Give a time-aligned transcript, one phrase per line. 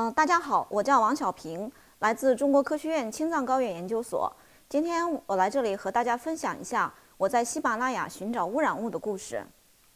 [0.00, 4.32] 嗯，大家好，我叫王小平，来自中国科学院青藏高原研究所。
[4.68, 9.44] 今天我来这里和大家分享一下我在喜马拉雅寻找污染物的故事。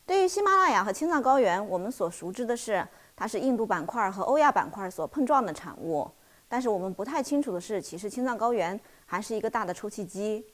[0.05, 2.85] 对于喜马拉雅和青藏高原，我们所熟知的是
[3.15, 6.11] 它是印度板块和欧亚板块所碰撞的产物，
[6.49, 10.45] 但是我们不太清楚的是，其实青藏高原还是一个大的抽气机。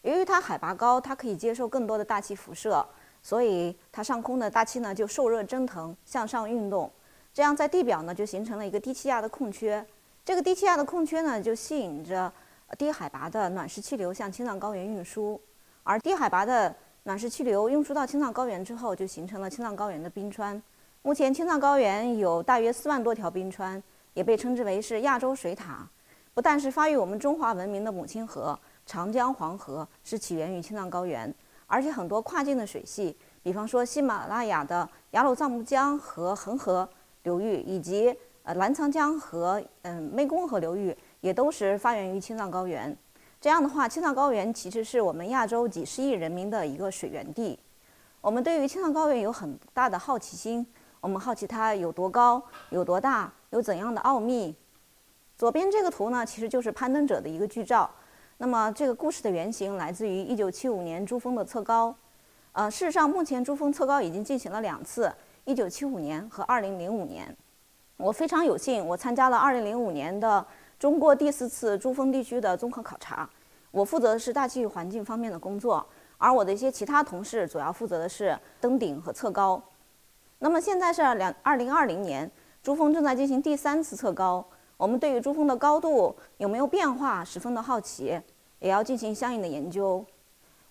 [0.00, 2.82] 由于它海拔高，它可以接受更多的大气辐射。
[3.22, 6.90] 所以它上空的大气呢就受热蒸腾向上运动，
[7.34, 9.84] 这样在地表呢就形成了一个低气压的空缺。
[10.24, 12.32] 这个低气压的空缺呢就吸引着
[12.78, 15.38] 低海拔的暖湿气流向青藏高原运输，
[15.82, 20.62] 而低海拔的暖湿气流运输到青藏高原之后，就形成了青藏高原的冰川。
[21.02, 23.82] 目前青藏高原有大约四万多条冰川，
[24.14, 25.86] 也被称之为是亚洲水塔。
[26.32, 31.32] 不但是发育我们中华文明的母亲河长江黄河是起源于青藏高原。
[31.66, 36.88] 而且很多跨境的水系，比方说喜马拉雅的雅鲁藏布江和恒河
[37.24, 42.96] 流域，以及呃澜沧江和嗯湄公河流域，也都是发源于青藏高原。
[43.40, 47.58] 这样的话，青藏高原其实是我们亚洲几十亿人民的一个水源地。
[48.22, 50.66] 我们对于青藏高原有很大的好奇心，
[51.00, 54.54] 我们好奇它有多高、有多大、有怎样的奥秘。
[55.36, 57.90] 左边这个图呢，其实就是攀登者的一个剧照。
[58.38, 61.94] 那么这个故事的原型来自于1975年珠峰的测高，
[62.52, 65.12] 呃，事实上目前珠峰测高已经进行了两次
[65.46, 67.36] ，1975年和2005年。
[67.96, 70.44] 我非常有幸，我参加了2005年的
[70.78, 73.28] 中国第四次珠峰地区的综合考察，
[73.70, 75.86] 我负责的是大气环境方面的工作，
[76.18, 79.62] 而我的一些其他同事主要负责的是登顶和测高。
[80.40, 82.30] 那么现在是两2020年，
[82.62, 84.44] 珠峰正在进行第三次测高。
[84.76, 88.20] 我们对于珠峰的高度有没有变化十分的好奇，
[88.58, 90.04] 也要进行相应的研究。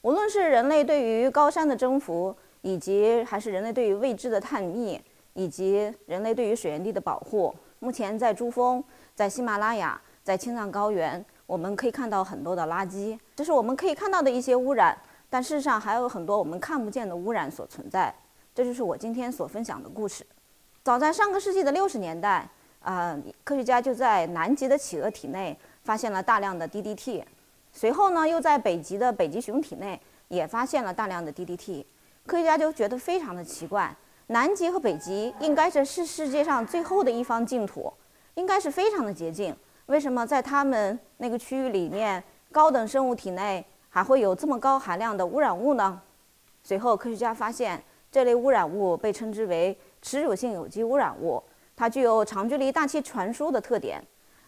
[0.01, 4.99] 无论是人类对于高山的征服，以及还是人类对于未知的探秘，
[5.33, 8.83] 以及人类对于水源地的保护，目前在珠峰、
[9.13, 14.97] 在喜马拉雅、在青藏高原，我们可以看到很多的垃圾，这是我们可以看到的一些污染。
[15.29, 18.11] 但事实上还有很多我们看不见的污染所存在。
[18.55, 20.25] 这就是我今天所分享的故事。
[20.83, 22.49] 早在上个世纪的六十年代。
[22.85, 27.23] 呃，科学家就在南极的企鹅体内发现了大量的 DDT，
[27.71, 31.85] 随后呢，又在北极的北极熊体内也发现了大量的 DDT。
[32.25, 33.95] 科学家就觉得非常的奇怪，
[34.27, 37.91] 南极和北极应该是是世界上最后的一方净土，
[38.35, 39.55] 应该是非常的洁净，
[39.87, 46.01] 为什么在他们那个区域里面，高等生物体内还会有这么高含量的污染物呢？
[46.63, 51.43] 随后，科学家发现这类污染物被称之为持久性有机污染物。
[51.75, 54.01] 它具有长距离大气传输的特点，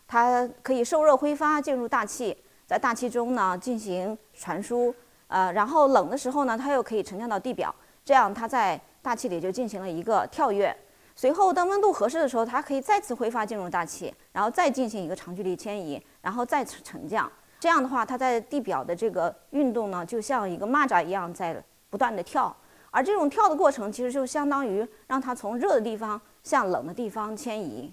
[0.07, 4.95] 它可以受热挥发进入大气，在大气中呢进行传输，
[5.27, 10.75] 呃，然后冷的时候呢，它又可以沉降到地表，这样它在大气里就进行了一个跳跃。
[11.15, 17.31] 随后当温度合适的时候，它可以再次挥发进入大气，然后再进行一个长距离迁移，然后再次沉降。
[17.59, 22.55] 这样的话，它在地表的这个运动呢，就像一个蚂蚱一样在不断的跳，
[22.91, 26.19] 而这种跳的过程其实就相当于让它从热的地方。
[26.45, 27.91] 向冷的地方迁移，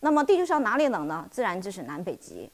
[0.00, 1.28] 那么地球上哪里冷呢？
[1.30, 2.50] 自然就是南北极。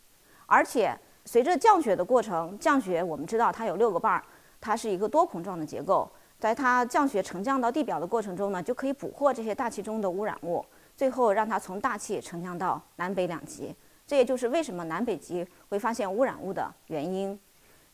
[0.47, 0.93] 而且
[1.27, 4.23] 随着降雪的过程，降雪我们知道它有六个瓣儿，
[4.61, 10.65] 它是一个多孔状的结构，在它降雪沉降到地表的过程中呢，就可以捕获这些大气中的污染物，
[10.97, 13.75] 最后让它从大气沉降到南北两极。
[14.07, 17.37] 这也就是为什么南北极会发现污染物的原因。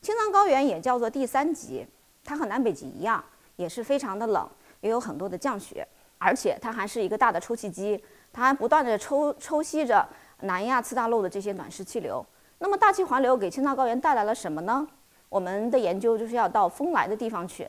[0.02, 1.86] 青藏高原也叫做第三极，
[2.22, 3.24] 它和南北极一样，
[3.56, 4.46] 也是非常的冷，
[4.82, 5.88] 也有很多的降雪。
[6.18, 7.98] 而且它还是一个大的抽气机，
[8.30, 10.06] 它还不断地抽抽吸着
[10.40, 12.24] 南亚次大陆的这些暖湿气流。
[12.62, 14.86] 那么大气环流给青藏高原带来了什么呢？
[15.28, 17.68] 我们的研究就是要到风来的地方去。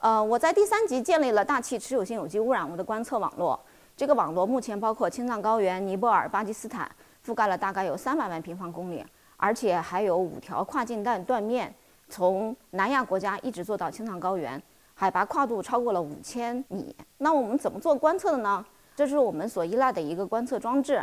[0.00, 3.58] 呃，我在第三集建立了大气持久性有机污染物的观测网络。
[3.96, 6.86] 这个网络目前包括青藏高原、尼泊尔、巴基斯坦，
[7.26, 9.02] 覆盖了大概有三百万平方公里，
[9.38, 11.74] 而且还有五条跨境带断面，
[12.10, 14.62] 从南亚国家一直做到青藏高原。
[14.92, 18.62] 海拔跨度超过了五千米，那我们怎么做观测的呢？
[18.94, 21.02] 这是我们所依赖的一个观测装置，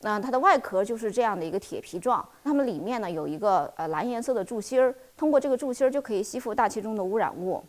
[0.00, 7.62] 那它的外壳就是这样的一个铁皮状，它们里面呢有一个呃蓝颜色的柱芯儿，通过这个柱芯儿就可以吸附大气中的污染物。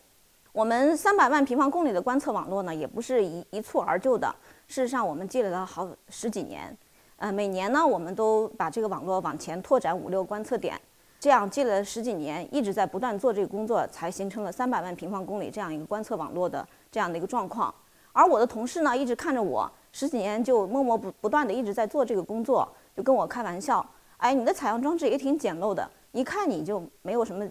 [0.52, 4.28] 我们三百万平方公里的观测网络呢，也不是一一蹴而就的，
[4.68, 6.76] 事实上我们积累了好十几年，
[7.18, 10.80] 呃，每年呢我们都把这个网络往前拓展五六观测点。
[11.20, 17.74] 这样积累了十几年，一直在不断做这个工作，才形成了三百万平方公里这样一个观测网络的这样的一个状况。
[18.14, 23.84] 而我的同事呢，一直看着我十几年就默默不不断的一直在做这个工作，就跟我开玩笑
[24.18, 27.44] ：“哎，你的采样装置也挺简陋的，一看你就没有什么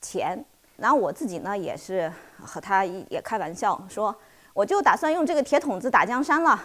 [0.00, 0.44] 钱。”
[0.76, 4.12] 然后我自己呢，也是和他也开玩笑说
[4.52, 6.60] ：“我就打算用这个铁桶子打江山了。”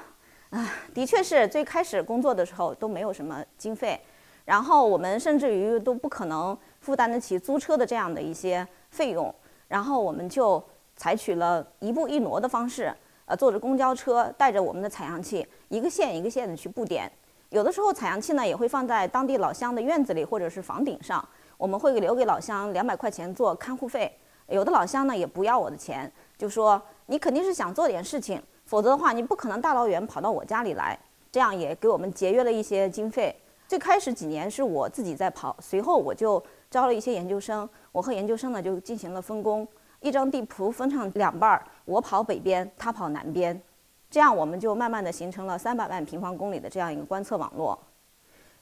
[0.49, 4.01] 啊，的确是最开始工作的时候都没有什么经费，
[4.43, 9.31] 然后我们甚至于都不可能负担得起租车的这样的一些费用，
[9.67, 10.63] 然后我们就
[10.95, 12.91] 采取了一步一挪的方式，
[13.27, 17.11] 呃，坐着公交车带着我们的采样器，一个线一个线的去布点。
[17.49, 21.23] 有的时候采样器呢也会放在当地老乡的院子里或者是房顶上，
[21.57, 24.11] 我们会留给老乡两百块钱做看护费。
[24.47, 30.97] 有的老乡呢也不要我的钱，就说你肯定是想做点事情，否则的话你不可能大老远跑到我家里来。
[31.29, 33.35] 这样也给我们节约了一些经费。
[33.67, 36.41] 最开始几年是我自己在跑，随后我就
[36.71, 39.67] 招了一些研究生，我和研究生呢就进行了分工，
[39.99, 43.59] 一张地图分成两半儿，我跑北边，他跑南边。
[44.09, 47.77] 这样我们就慢慢的形成了三百万平方公里的这样一个观测网络。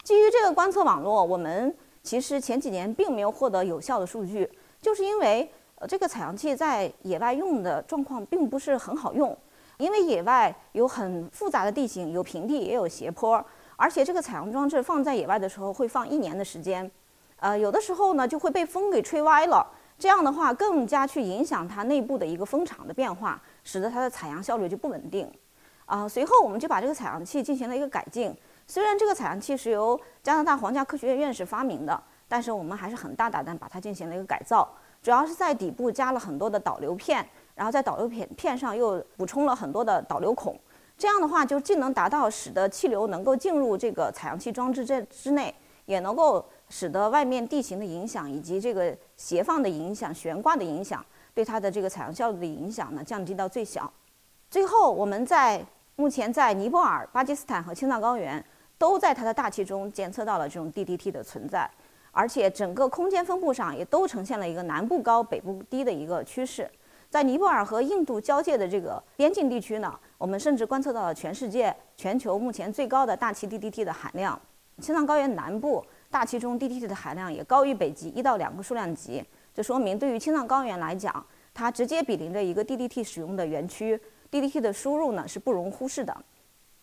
[0.04, 4.50] 基于这个观测网络，我们其实前几年并没有获得有效的数据，
[4.82, 9.38] 就是因为呃这个采样器在野外用的状况并不是很好用，
[9.78, 13.44] 因为野外有很复杂的地形，有平地也有斜坡，
[13.76, 16.90] 而且这个采样装置放在野外的时候会放一年的时间，
[17.38, 19.66] 呃有的时候呢就会被风给吹歪了，
[19.98, 23.42] 这样的话更加去影响它内部的一个风场的变化。
[23.68, 25.28] 使得它的采样效率就不稳定，
[25.88, 28.32] 啊，随后我们就把这个采样器进行了一个改进。
[28.68, 34.72] 虽然这个采样器是由加拿大皇家科学院院士发明的，但是我们还是很大胆的把它进行了一个改造，
[35.02, 40.56] 主要是在底部加了很多的导流片，然后在导流片片上又补充了很多的导流孔。
[40.96, 45.54] 这样的话，就既能达到使得气流能够进入这个采样器装置这之内，
[45.86, 51.06] 也能够使得外面地形的影响以及这个斜放的影响、悬挂的影响。
[51.34, 53.92] 对它的这个采样效率的影响呢，降低到最小。
[54.50, 55.62] 最后，我们在
[55.98, 58.42] 目前在尼泊尔、巴基斯坦和青藏高原，
[58.78, 61.70] 都在它的大气中检测到了这种 DDT 的存在，
[62.12, 66.70] 而且整个空间分布上也都呈现了一个南部高、北部低的一个趋势。
[67.10, 74.40] 在尼泊尔和印度交界的这个边境地区呢，我们甚至观测到了全世界、全球目前最高的大气 DDT 的含量。
[74.82, 75.86] 青藏高原南部
[76.16, 79.22] 大气中 DDT 的含量也高于北极一到两个数量级。
[79.54, 81.14] 这说明，对于青藏高原来讲，
[81.54, 84.00] 它直接比邻着一个 DDT 使用的园区
[84.32, 86.16] ，DDT 的输入呢是不容忽视的。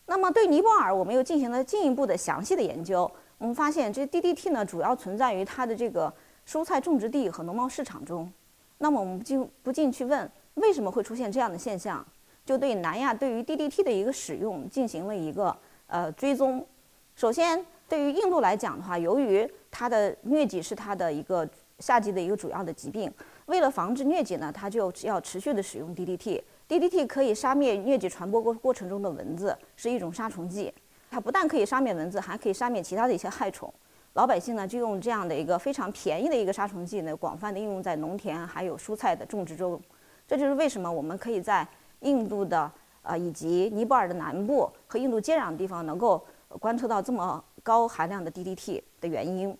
[0.04, 3.10] 那么对尼泊尔，我们又进行了进一步的详细的研究。
[3.38, 6.12] 我们发现，这 DDT 呢主要存在于它的这个
[6.46, 8.30] 蔬菜种植地和农贸市场中。
[8.76, 12.06] 那么我们不禁不禁去问，为什么会出现这样的现象？
[12.44, 15.56] 就对南亚对于 DDT 的一个使用进行了一个
[15.86, 16.66] 呃追踪。
[17.14, 21.46] 首先，对于印度来讲的话，由于它的疟疾是它的一个
[21.78, 23.12] 夏季的一个主要的疾病，
[23.44, 26.40] 为了防治疟疾呢，它就要持续的使用 DDT。
[26.66, 30.72] DDT 可以杀灭疟疾传播过过程中的蚊子，是一种杀虫剂。
[31.10, 33.70] 它不但可以杀灭蚊子，还可以杀灭其他的一些害虫。
[34.14, 39.78] 老百姓呢，就用这样的一个非常便宜的一个杀虫剂呢，广泛的应用在农田还有蔬菜的种植中。
[40.26, 41.68] 这就是为什么我们可以在
[42.00, 42.72] 印度的
[43.02, 46.24] 呃以及尼泊尔的南部和印度接壤的地方能够
[46.58, 49.56] 观测到这么高含量的 DDT 的原因。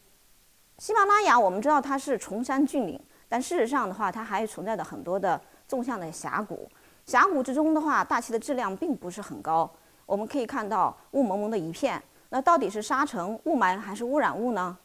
[0.78, 6.69] 喜马拉雅，我们知道它是崇山峻岭，但事实上的话，它还存在着很多的纵向的峡谷。
[7.06, 9.70] 峡谷之中的话，大气的质量并不是很高。
[10.06, 14.76] 我们可以看到雾蒙蒙的一片，那到底是沙尘、雾霾还是污染物呢？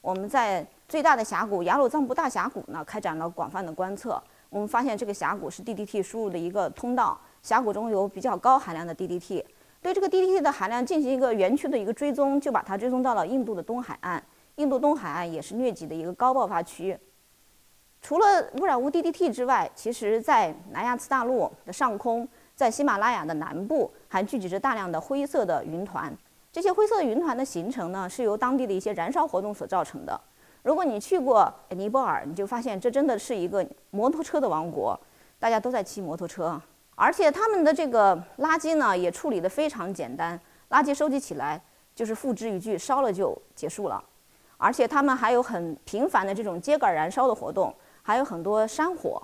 [0.00, 4.22] 我们在最大的峡谷雅鲁藏布大峡谷呢，开展了广泛的观测。
[4.50, 9.44] 我们发现这个峡谷是 DDT 输入的一个通道，峡谷中有比较高含量的 DDT。
[9.84, 14.24] 对这个 DDT 的含量进行一个园区的一个追踪，就把它追踪到了印度的东海岸。
[14.54, 16.98] 印度东海岸也是疟疾的一个高爆发区。
[18.00, 26.10] 除了污染物 DDT 之外，其实，在南亚次大陆的上空，在喜马拉雅的南部，还聚集着大量的灰色的云团。
[26.50, 30.18] 这些灰色的云团的形成呢，是由当地的一些燃烧活动所造成的。
[30.62, 34.98] 如果你去过尼泊尔，你就发现这真的是一个摩托车的王国，
[35.38, 36.58] 大家都在骑摩托车，
[36.96, 40.38] 而且他们的这个垃圾呢，也处理得非常简单，
[40.70, 41.60] 垃圾收集起来
[41.94, 44.02] 就是付之一炬，烧了就结束了。
[44.56, 49.20] 而且他们还有很频繁的这种秸秆燃烧的活动，还有很多山火。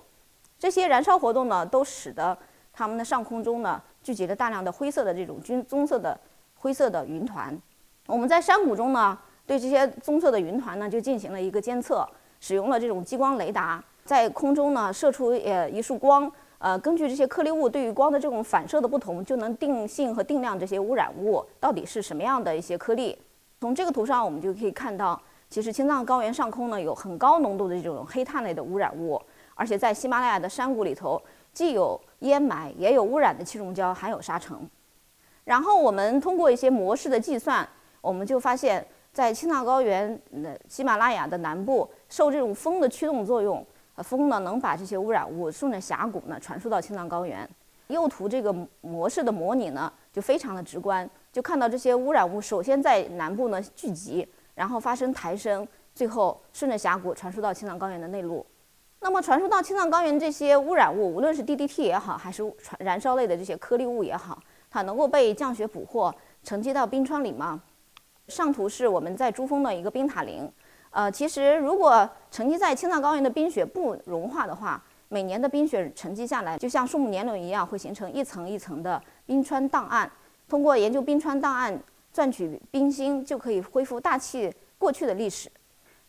[0.59, 2.37] 这些燃烧活动呢，都使得
[2.73, 6.19] 他们的上空中呢聚集了大量的灰色的这种军棕色的
[6.55, 7.57] 灰色的云团。
[8.05, 12.07] 我们在山谷中呢，对这些棕色的云团呢就进行了一个监测，
[12.39, 23.17] 使用了这种激光雷达，在空中呢射出呃一束光，呃根据这些颗粒物对于光的这种反射的不同，就能定性和定量这些污染物到底是什么样的一些颗粒。
[23.59, 25.21] 从这个图上我们就可以看到。
[25.49, 29.21] 其实青藏高原上空呢有很高浓度的这种黑碳类的污染物，
[29.53, 34.57] 而且在喜马拉雅的山谷里头，既有烟霾，也有污染的气溶胶，还有沙尘。
[35.43, 37.67] 然后我们通过一些模式的计算，
[37.99, 40.17] 我们就发现，在青藏高原
[40.69, 43.61] 喜马拉雅的南部，受这种风的驱动作用，
[44.01, 47.47] 风呢能把这些污染物顺着峡谷呢传输到青藏高原。
[47.87, 58.45] 右图这个模式的模拟呢，就非常的直观，就看到这些污染物首先在南部呢聚集，然后发生抬升，最后顺着峡谷传输到青藏高原的内陆。
[59.01, 64.39] 那么传输到青藏高原这些污染物，无论是 DDT 也好，还是传燃烧类的这些颗粒物也好，
[64.69, 67.61] 它能够被降雪捕获，沉积到冰川里吗？
[68.27, 70.49] 上图是我们在珠峰的一个冰塔林。
[70.91, 80.09] 呃，其实如果沉积在青藏高原的冰雪不融化的话，每年的冰雪沉积下来，就像树木年轮一样，会形成一层一层的冰川档案。
[80.49, 81.81] 通过研究冰川档案，
[82.11, 85.49] 钻取冰芯，就可以恢复大气过去的历史。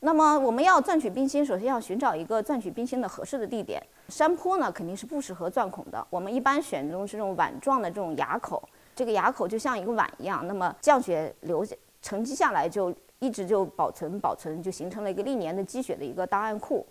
[0.00, 3.80] 那么，我们要钻取冰芯，首先要寻找一个钻取冰芯的合适的地点。
[4.08, 6.04] 山坡呢，肯定是不适合钻孔的。
[6.10, 11.64] 我们一般选用这种碗状的这种垭口，这个垭口就像一个碗一样，那么降雪流
[12.02, 12.92] 沉积下来就。
[13.22, 16.84] 一直就保存保存，就形成了一个历年的积雪的一个档案库。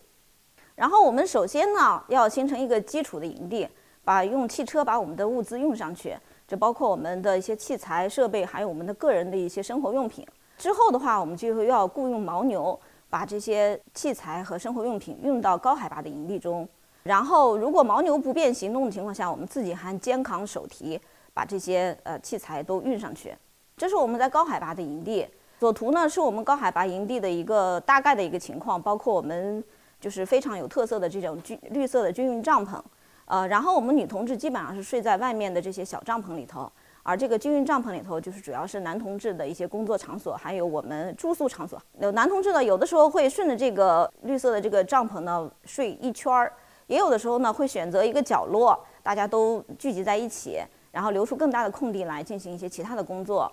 [0.75, 3.67] 然后我们首先呢，要形成一个基础的营地，
[4.05, 10.25] 把用汽车把我们的物资运上去，这包括我们的一些器材设备，还有我们的个人的一些生活用品。
[10.57, 16.65] 之后的话，我们就要雇佣牦牛，把这些器材和生活用品运到高海拔的营地中。
[17.03, 20.97] 然后，如果牦牛不便行动的情况下，我们自己还肩扛手提，
[21.33, 23.35] 把这些呃器材都运上去。
[23.75, 25.27] 这是我们在高海拔的营地。
[25.61, 29.63] 左图呢是我们高海拔营地的一个大概的一个情况，包括我们
[29.99, 32.81] 就是非常有特色的这种军绿色的军用帐篷，
[33.25, 36.67] 呃，然后我们女同志基本上是睡在外面的这些小帐篷里头，
[37.03, 41.79] 而这个军用帐篷里头就是主要是男同志的一些工作场所，还有我们住宿场所。
[41.99, 46.51] 有男同志呢，有的时候会顺着这个绿色的这个帐篷呢睡一圈儿，
[46.87, 50.59] 也有的时候呢会选择一个角落，大家都聚集在一起，
[50.91, 53.51] 然后留出更大的空地来进行一些其他的工作。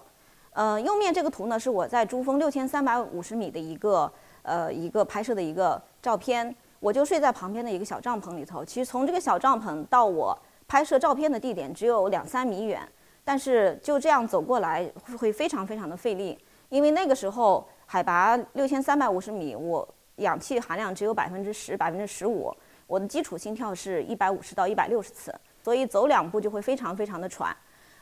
[0.52, 4.12] 呃，右面这个图呢，是我在珠峰六千三百五十米的一个
[4.42, 6.54] 呃一个拍摄的一个照片。
[6.80, 8.64] 我就睡在旁边的一个小帐篷里头。
[8.64, 10.38] 其实从这个小帐篷到我
[10.68, 12.80] 拍摄照片的地点只有两三米远，
[13.24, 14.88] 但是就这样走过来
[15.18, 16.38] 会非常非常的费力，
[16.68, 19.86] 因为那个时候海拔六千三百五十米，我
[20.16, 22.54] 氧气含量只有百分之十、百分之十五，
[22.86, 27.56] 我的基础心跳是一百五十到一百六十次，所以走两步就会非常非常的喘。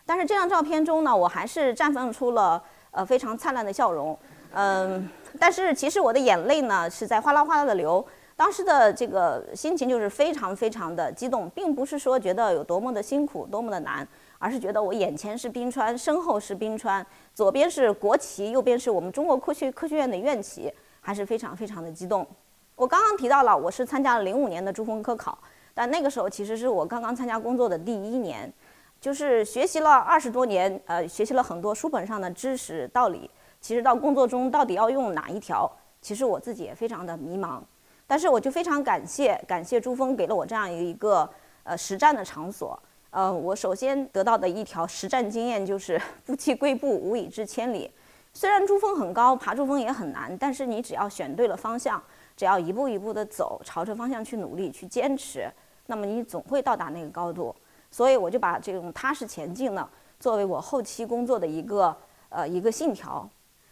[0.07, 4.17] 但是这张照片中呢，我还是绽放出了呃非常灿烂的笑容，
[4.53, 5.09] 嗯，
[5.39, 8.07] 但是其实我的眼泪呢是在哗啦哗啦的流。
[8.37, 14.07] 当时的这个心情就是非常非常的激动，并不是说觉得有多么的辛苦、多么的难，
[14.39, 22.25] 而是觉得我眼前是冰川，身后是冰川，左边是国旗，右边是我们中国科学科学院的院旗，还是非常非常的激动。
[22.75, 25.37] 我刚刚提到了，我是参加了零五年的珠峰科考，
[25.73, 28.53] 但那个时候其实是我刚刚参加工作的第一年。
[29.07, 33.31] 就是学习了二十多年，呃，学习了很多书本上的知识道理。
[33.61, 35.71] 其实到工作中到底要用哪一条，
[36.03, 37.61] 其实我自己也非常的迷茫。
[38.05, 41.31] 但是我就非常感谢，感谢珠峰给了我这样一个
[41.63, 42.77] 呃实战的场所。
[43.11, 47.89] 呃，我首先得到的一条实战经验就是不积跬步，无以至千里。
[48.33, 52.03] 虽然珠峰很高，爬珠峰也很难，但是你只要选对了方向，
[52.37, 55.49] 只要一步一步的走，朝着方向去努力去坚持，
[55.87, 57.55] 那么你总会到达那个高度。
[57.91, 59.89] 所以我就把这种踏实前进呢，
[60.19, 61.97] 作为我后期工作的一个
[62.29, 63.27] 呃一个信条，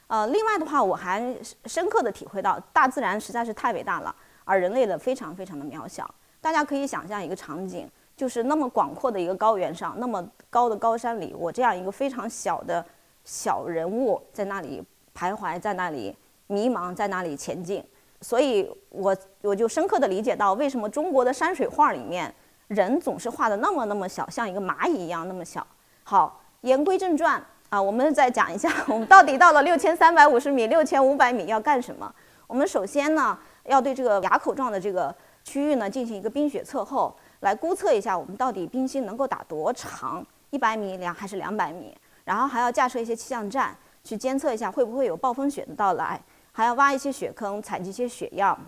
[0.07, 6.09] 呃，另外的话，我还深刻的体会到，大自然实在是太伟大了，而人类的非常非常的渺小。
[6.41, 12.85] 大家可以想象一个场景，就是那么广阔的一个高原上，那么高的高山里，我这样一个非常小的
[13.25, 14.83] 小人物在那里
[15.15, 16.17] 徘徊，在那里
[16.47, 17.85] 迷茫，在那里前进。
[18.21, 22.35] 所以我我就深刻的理解到，为什么中国的山水画里面。
[22.69, 25.67] 人总是画的那么那么小，像一个蚂蚁一样那么小。
[26.03, 32.13] 好，言归正传啊，我们再讲一下，我们到底到了六千三百五十米、六千五百米要干什么？
[32.47, 41.97] 我们首先呢，要对这个垭口状的这个区域呢进行一个冰雪测候，来估测一下我们到底冰芯能够打多长，一百米两还是两百米？
[42.25, 46.21] 然后还要架设一些气象站，去监测一下会不会有暴风雪的到来，
[46.53, 48.59] 还要挖一些雪坑，采集一些雪样。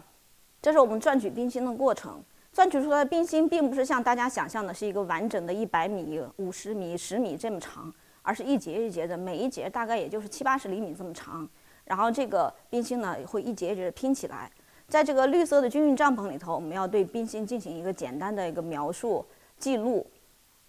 [0.60, 2.22] 这是我们钻取冰芯的过程。
[2.56, 11.46] 钻取出来的冰芯并不是像大家想象的是一个完整的一百米、五十米、十米这么长，而是一节一节的，每一节大概也就是七八十厘米这么长。
[11.84, 14.50] 然后这个冰芯呢会一节一节的拼起来，
[14.88, 19.22] 在这个绿色的军运帐篷里头，我们要对冰芯进行一个简单的一个描述
[19.58, 20.06] 记录。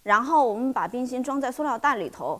[0.02, 2.38] 然后我们把冰芯装在塑料袋里头，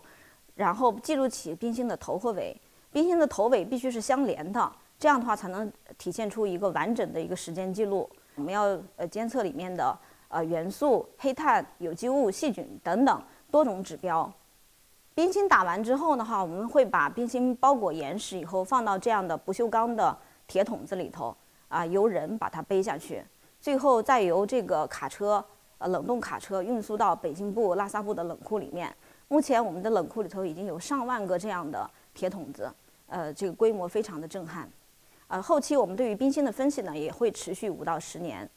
[0.56, 2.54] 然后记录起冰芯的头和尾。
[2.92, 8.06] 冰芯的头尾必须是相连的，这样的话才能体现出一个完整的一个时间记录。
[8.38, 14.32] 我们要呃监测里面的呃元素、黑碳、有机物、细菌等等多种指标。
[15.12, 20.16] 冰芯打完之后的话，我们会把冰芯包裹严实以后，放到这样的不锈钢的
[20.46, 23.24] 铁桶子里头啊，由人把它背下去，
[23.60, 25.44] 最后再由这个卡车
[25.78, 28.94] 呃冷冻卡车运输到北京部、拉萨部的冷库里面，
[29.26, 32.72] 目前我们的冷库里头已经有上万个这样的铁桶子，
[33.08, 34.70] 呃，这个规模非常的震撼。
[35.28, 38.48] 呃，后期我们对于冰芯的分析呢，也会持续五到十年。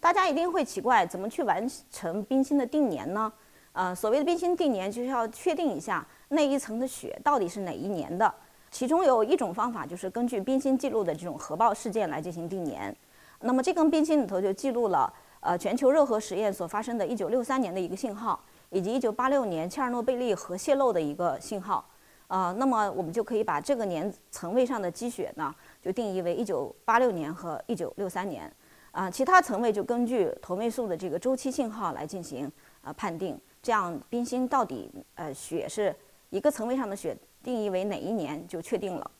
[0.00, 3.32] 大家一定会奇怪，怎么去完成冰芯的定年呢？
[3.72, 8.32] 呃，所谓的冰芯定年，就是要确定一下那一层的雪到底是哪一年的。
[8.70, 12.94] 其中有一种方法，就是根据冰芯记录的这种核爆事件来进行定年。
[13.40, 21.84] 那么这根冰芯里头就记录了，呃，全球热核实验所发生的一九六三年的一个信号，以及一九八六年切尔诺贝利核泄漏的一个信号。
[22.28, 25.54] 呃，那么我们就可以把这个年层位上的积雪呢。
[25.82, 28.50] 就定义为一九八六年和一九六三年，
[28.92, 32.50] 啊，其他层位就根据同位素的这个周期信号来进行
[32.82, 35.94] 啊判定，这样冰芯到底呃雪是
[36.30, 39.10] 一个层位上的雪定义为哪一年就确定了。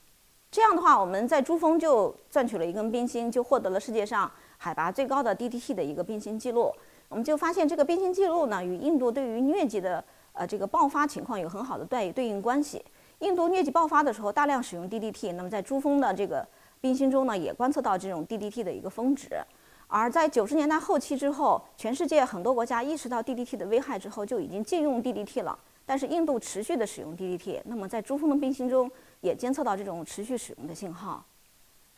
[0.52, 6.72] 这样的话，我们在珠峰就钻取了一根冰芯，就获得了世界上海拔最高的 DDT 的一个冰芯记录。
[7.08, 12.84] 我们就发现这个冰芯记录呢，与印度对于疟疾的呃这个爆发情况有很好的对对应关系。
[13.22, 15.34] 印度疟疾爆发的时候，大量使用 DDT。
[15.34, 16.44] 那么在珠峰的这个
[16.80, 19.28] 冰芯中呢，也观测到这种 DDT 的一个峰值。
[19.86, 25.56] 而在九十年代后期之后，全世界很多国家意识到 DDT 的危害之后，就已经禁用 DDT 了。
[25.86, 27.60] 但是印度持续的使用 DDT。
[27.66, 31.24] 那么在珠峰的冰芯中也监测到这种持续使用的信号。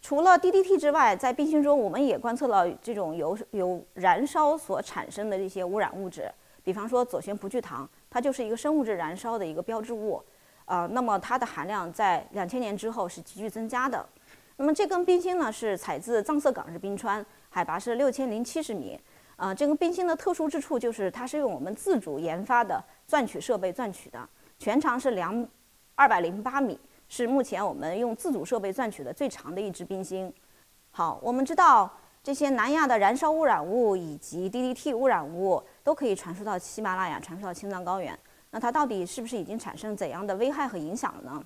[0.03, 6.31] 除了 DDT 之外，在冰芯中我们也观测了这种由由燃烧所产生的这些污染物质，
[6.63, 10.23] 比方说左旋葡聚糖，它就是一个生物质燃烧的一个标志物。
[10.67, 14.07] 呃，那么它的含量在两千年之后是急剧增加的。
[14.57, 18.99] 那么这根冰芯呢，是采自藏色港日冰川，海拔是六千零七十米。
[19.37, 24.29] 呃，这根冰芯的特殊之处就是它是用我们自主研发的钻取设备钻取的，
[24.59, 25.47] 全长是两
[25.97, 26.79] 二百零八米，
[27.09, 30.33] 是目前我们用自主设备钻取的最长的一支冰芯。
[30.93, 31.93] 好，我们知道
[32.23, 38.17] 这些南亚的燃烧污染物以及 DDT 污染物都可以传输到喜马拉雅，传输到青藏高原。
[38.55, 41.45] 那它到底是不是已经产生怎样的危害和影响了呢？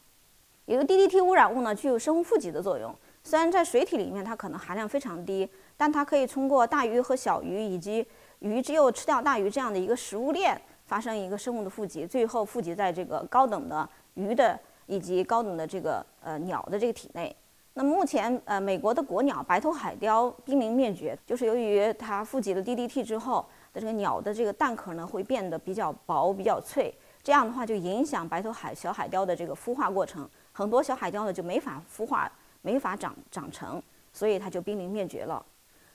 [0.67, 2.95] 一个 DDT 污染物呢，具有生物负极的作用。
[3.25, 8.07] 虽然在水体里面它可能含量非常低，但它可以通过大鱼和小鱼以及
[8.41, 17.35] 鱼只有吃掉大鱼这样的一个食物链发生一个生物的负极，最后富集在这个高等的鱼的以及高等的这个呃鸟的这个体内。
[17.73, 23.47] 那么目前呃美国的国鸟白头海雕濒临灭绝，就是由于它富集了 DDT 之后。
[23.73, 32.31] 的这个鸟的这个蛋壳呢，会变得比较薄、比较脆，这样的话就影响白头海小海雕的这个孵化过程，很多小海雕呢就没法孵化、
[32.63, 35.45] 没法长长成，所以它就濒临灭绝了。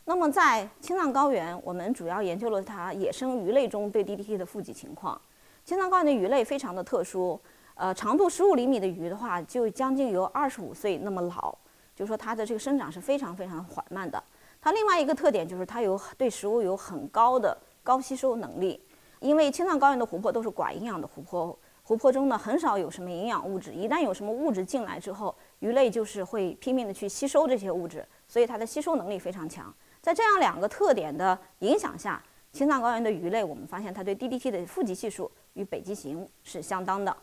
[0.05, 5.19] 那么在青藏高原，我们主要研究了它野生鱼类中对 DDT 的富集情况。
[5.63, 7.39] 青藏高原的鱼类非常的特殊，
[7.75, 11.57] 呃，长度十五厘米的鱼的话，就将近有二十五岁那么老，
[11.95, 14.21] 就说它的这个生长是非常非常缓慢的。
[14.63, 18.81] 它另外一个特点就是它有对食物有很高的高吸收能力，
[19.19, 29.71] 因为青藏高原的湖泊都是寡营养的湖泊，湖泊中呢很少有什么营养物质，一旦有什么物质进来之后，鱼类就是会拼命的去吸收这些物质，所以它的吸收能力非常强。
[29.99, 32.23] 在这样两个特点的影响下，
[32.53, 37.13] 青藏高原的鱼类我们发现它对 DDT 的富集系数与北极熊是相当的。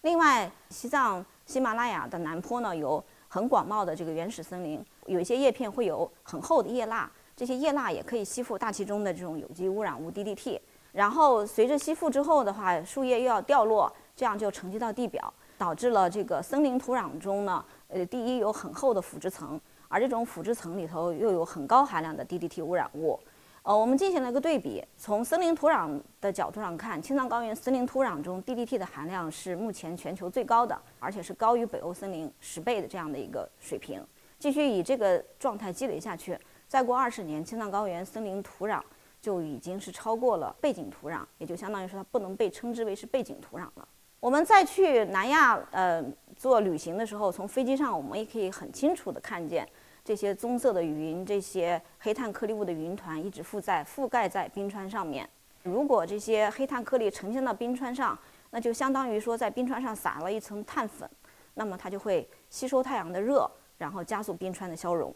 [0.00, 3.04] 另外，西藏喜马拉雅的南坡呢有
[3.34, 4.84] 很广袤的这个原始森林。
[5.06, 10.60] 有一些叶片会有很厚的叶蜡，这些叶蜡也可以吸附大气中的这种有机污染物 DDT。
[10.92, 23.18] 然后随着吸附之后的话，树叶又要掉落，这样就沉积到地表，导致了这个森林土壤中呢，呃，第一有很厚的腐殖层，而这种腐殖层里头又有很高含量的 DDT 污染物。
[23.64, 34.04] 呃，我们进行了一个对比，从森林土壤的角度上看，青藏高原森林土壤中 DDT 的含量是目前全球最高的，而且是高于北欧森林十倍的这样的一个水平。
[34.40, 38.82] 继续以这个状态积累下去，再过二十年，青藏高原森林土壤
[39.20, 43.86] 就已经是超过了背景土壤，也就相当于说它不能被称之为是背景土壤了。
[44.18, 46.04] 我们再去南亚呃
[46.36, 49.68] 做旅行的时候，从飞机上我们也可以很清楚的看见
[50.04, 55.28] 这些棕色的云，这些黑碳颗粒物的云团一直覆在覆盖在冰川上面。
[55.62, 58.18] 如果这些黑碳颗粒沉积到冰川上，
[58.50, 61.08] 那就相当于说在冰川上撒了一层碳粉，
[61.54, 63.50] 那么它就会吸收太阳的热。
[63.78, 65.12] 然后加速冰川的消融，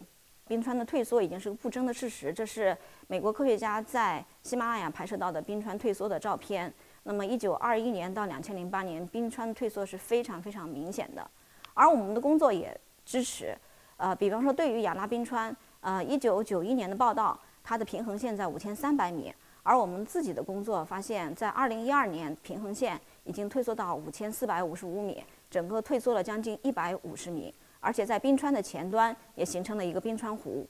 [0.49, 2.33] 冰川的退缩已经是个不争的事实。
[2.33, 6.72] 这是美国科学家在喜马拉雅拍摄到的冰川退缩的照片。
[7.05, 11.31] 那么，一九二一年到两千零八年，冰川退缩是非常非常明显的。
[11.75, 13.57] 而我们的工作也支持，
[13.96, 19.32] 呃，比方说对于亚拉冰川，呃，一九九一年的报道，它的平衡线在五千三百米，
[19.62, 27.54] 而我们自己的工作发现，在二零一二年，平衡线已经退缩到五千四百五十五米，整个退缩了将近一百五十米。
[27.80, 30.66] 而且在冰川的前端也形成了一个冰川湖，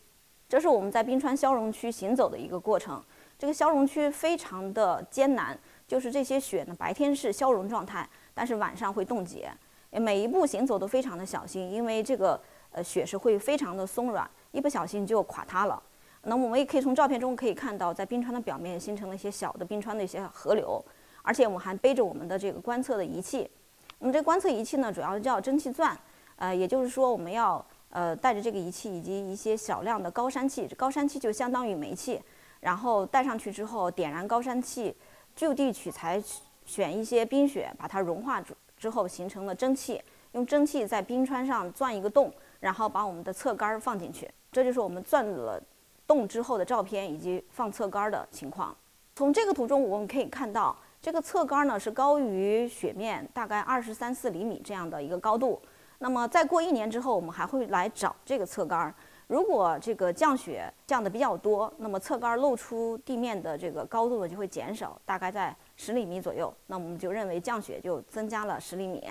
[0.48, 3.02] 这是我们在冰川消融区行走的一个过程。
[3.38, 9.50] 这个消融区非常的艰难，就是这些雪呢，白天是消融状态，但是晚上会冻结。
[9.90, 12.38] 每一步行走都非常的小心，因为这个
[12.76, 15.82] 呃雪是会非常的松软，一不小心就垮塌了。
[16.24, 20.84] 那我们也可以从照片中可以看到，在冰川的表面形成了一些小的冰川的一些河流，
[21.22, 23.50] 而且我们还背着我们的这个观测的仪器。
[23.98, 25.96] 那么这观测仪器呢，主要叫蒸汽钻，
[26.36, 32.20] 呃，也就是说我们要呃带着这个仪器以及一些小量的高山气，高山气就相当于煤气，
[32.60, 34.94] 然后带上去之后点燃高山气，
[35.34, 36.22] 就地取材
[36.66, 38.44] 选一些冰雪，把它融化
[38.76, 45.62] 之后形成了蒸汽，用蒸汽在冰川上钻一个洞，然后把我们的侧杆放进去，这就是我们钻了
[46.06, 48.76] 洞之后的照片以及放侧杆的情况。
[49.14, 50.76] 从这个图中我们可以看到。
[50.98, 55.60] 这个侧杆呢是高于雪面大概二十三四厘米这样的一个高度。
[55.98, 58.92] 那么再过一年之后，我们还会来找这个侧杆。
[59.28, 66.52] 如果这个降雪降的比较多，那么侧杆露出地面的这个高度呢就会减少，大概在十厘米左右。
[66.66, 69.08] 那我们就认为降雪就增加了十厘米。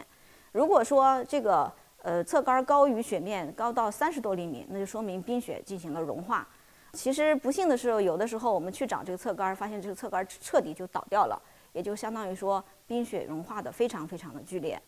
[0.52, 1.72] 如果说这个
[2.06, 6.48] 呃侧杆高于雪面高到三十多厘米，那就说明冰雪进行了融化。
[6.94, 11.42] 其实不幸的是，有的时候我们去找这个侧杆，发现这个侧杆彻底就倒掉了。
[11.74, 14.80] 也就相当于说，冰雪融化的非常非常的剧烈。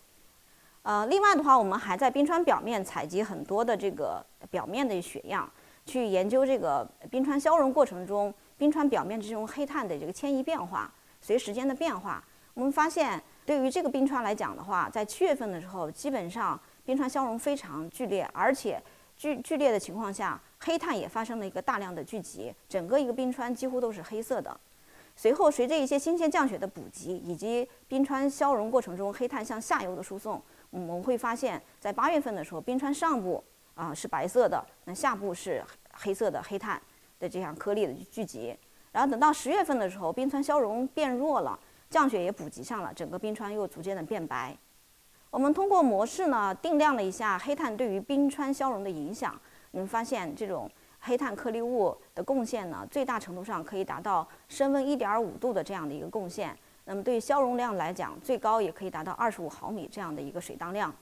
[0.84, 5.52] 呃，另外的话，我们还在冰川表面采集很多的这个表面的雪样，
[5.88, 12.24] 去研究这个冰川消融过程中冰川表面这种黑碳的这个迁移变化，随时间的变化。
[12.54, 18.82] 我们发现，对于这个冰川来讲的话，在七月份的时候，基本上冰川消融非常剧烈，而且
[19.17, 24.58] 剧剧烈的情况下，黑碳也发生了一个大量的聚集，整个一个冰川几乎都是黑色的。
[25.13, 33.43] 随后，随着一些新鲜降雪的补给，以及冰川消融过程中黑碳向下游的输送，我们会发现，在八月份的时候，冰川上部
[33.76, 36.82] 啊是白色的，那下部是黑色的黑碳
[37.19, 38.58] 的这样颗粒的聚集。
[38.93, 44.58] 然后等到十月份的时候，冰川消融变弱了，降雪也补给上了，整个冰川又逐渐的变白。
[45.30, 49.40] 我们通过模式呢定量了一下黑碳对于冰川消融的影响，
[49.72, 50.70] 你们发现这种。
[51.00, 56.58] 黑碳颗粒物的贡献呢，最大程度上可以达到升温一点五度的这样的一个贡献。
[56.86, 60.94] 那么对于消融量来讲，最高也可以达到二十五毫米这样的一个水当量。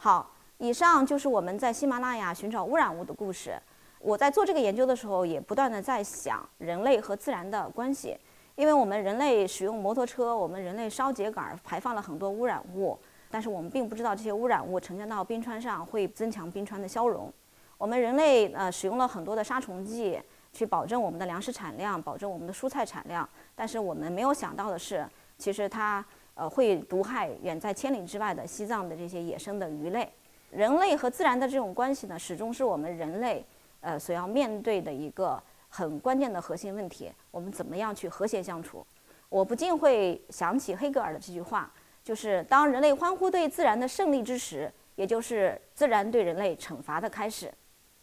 [0.00, 3.56] 好，以上就是我们在喜马拉雅寻找污染物的故事。
[4.00, 8.18] 我在做这个研究的时候，也不断的在想人类和自然的关系。
[8.58, 12.98] 因为我们人类使用摩托车，我们人类烧秸秆排放了很多污染物，
[13.30, 17.32] 但是我们并不知道这些污染物沉降到冰川上会增强冰川的消融。
[17.76, 20.20] 我们人类呃使用了很多的杀虫剂，
[20.52, 23.26] 去保证我们的粮食产量，保证我们的蔬菜产量。
[23.54, 30.12] 但是我们没有想到的是，其实它呃会毒害远在千里之外的西藏的这些野生的鱼类。
[30.50, 33.46] 人类和自然的这种关系呢，始终是我们人类
[33.82, 37.12] 呃所要面对的一个很关键的核心问题。
[37.30, 38.86] 我们怎么样去和谐相处？
[39.28, 41.70] 我不禁会想起黑格尔的这句话，
[42.02, 47.52] 就是当人类欢呼对自然的胜利之时，也就是自然对人类惩罚的开始。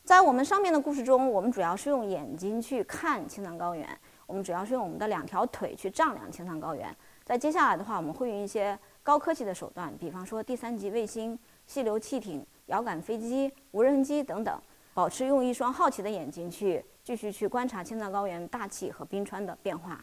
[0.04, 3.90] 在我们上面的故事中，我们主要是用眼睛去看青藏高原，
[4.28, 6.96] 我们主要是用我们的两条腿去丈量青藏高原。
[7.24, 14.62] 在接下来的话，我们会用一些高科技的手段，比方说第三级卫星、细流气艇、遥感飞机、无人机等等，
[14.96, 20.00] 保持用一双好奇的眼睛去继续去观察青藏高原大气和冰川的变化。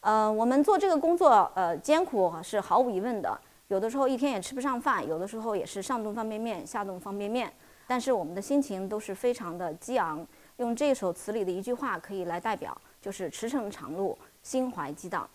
[0.00, 7.50] 呃，我们做这个工作，呃，艰苦是毫无疑问的，有的时候一天也吃不上饭，有的时候也是上顿方便面，下顿方便面。
[7.86, 10.24] 但是我们的心情都是非常的激昂，
[10.58, 15.26] 用这首词里的一句话可以来代表，就是驰骋长路，心怀激荡。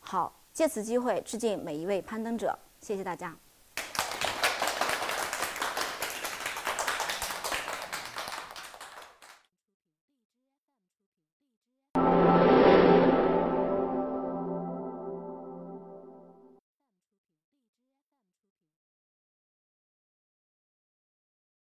[0.00, 3.34] 好，借此机会致敬每一位攀登者，谢谢大家。